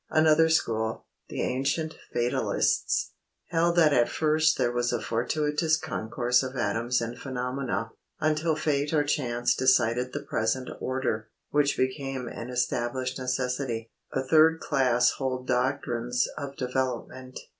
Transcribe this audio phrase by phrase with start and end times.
[0.09, 3.11] Another school the ancient Fatalists
[3.49, 8.93] held that at first there was a fortuitous concourse of atoms and phenomena, until Fate
[8.93, 13.91] or Chance decided the present order, which became an established necessity.
[14.11, 17.37] A third class hold doctrines of Development.